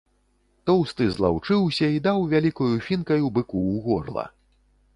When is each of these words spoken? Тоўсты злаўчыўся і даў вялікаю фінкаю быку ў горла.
Тоўсты 0.67 1.03
злаўчыўся 1.17 1.85
і 1.97 2.01
даў 2.07 2.25
вялікаю 2.33 2.73
фінкаю 2.89 3.25
быку 3.39 3.61
ў 3.73 3.75
горла. 3.87 4.25